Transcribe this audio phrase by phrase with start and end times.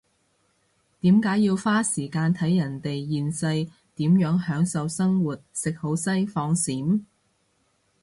[1.01, 7.03] 點解要花時間睇人哋現世點樣享受生活食好西放閃？